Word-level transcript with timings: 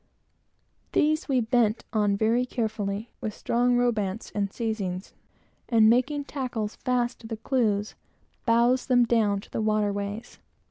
These 0.93 1.29
we 1.29 1.41
bent 1.41 1.85
on 1.93 2.17
very 2.17 2.43
carefully, 2.43 3.11
with 3.21 3.35
strong 3.35 3.77
robands 3.77 4.31
and 4.33 4.49
seizings, 4.51 5.13
and 5.69 5.91
making 5.91 6.23
tackles 6.23 6.75
fast 6.77 7.19
to 7.19 7.27
the 7.27 7.37
clews, 7.37 7.93
bowsed 8.43 8.87
them 8.87 9.05
down 9.05 9.41
to 9.41 9.51
the 9.51 9.61
water 9.61 9.93
ways. 9.93 10.39